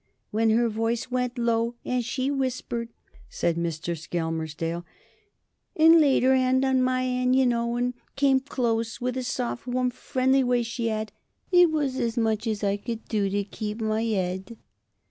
"When 0.31 0.49
her 0.49 0.67
voice 0.67 1.11
went 1.11 1.37
low 1.37 1.75
and 1.85 2.03
she 2.03 2.31
whispered," 2.31 2.89
said 3.29 3.55
Mr. 3.55 3.95
Skelmersdale, 3.95 4.83
"and 5.75 6.01
laid 6.01 6.23
'er 6.23 6.33
'and 6.33 6.65
on 6.65 6.81
my 6.81 7.03
'and, 7.03 7.35
you 7.35 7.45
know, 7.45 7.75
and 7.75 7.93
came 8.15 8.39
close 8.39 8.99
with 8.99 9.15
a 9.15 9.21
soft, 9.23 9.67
warm 9.67 9.91
friendly 9.91 10.43
way 10.43 10.63
she 10.63 10.89
'ad, 10.89 11.11
it 11.51 11.69
was 11.69 11.97
as 11.99 12.17
much 12.17 12.47
as 12.47 12.63
I 12.63 12.77
could 12.77 13.05
do 13.09 13.29
to 13.29 13.43
keep 13.43 13.79
my 13.79 14.01
'ead." 14.01 14.57